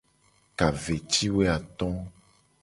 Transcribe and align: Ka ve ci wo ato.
Ka 0.57 0.67
ve 0.81 0.95
ci 1.11 1.27
wo 1.33 1.41
ato. 1.55 1.87